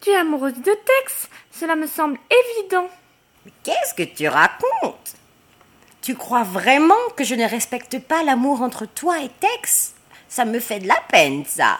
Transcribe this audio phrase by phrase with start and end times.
[0.00, 2.88] Tu es amoureuse de Tex, cela me semble évident.
[3.44, 5.14] Mais Qu'est-ce que tu racontes?
[6.00, 9.94] Tu crois vraiment que je ne respecte pas l'amour entre toi et Tex?
[10.28, 11.78] Ça me fait de la peine, ça.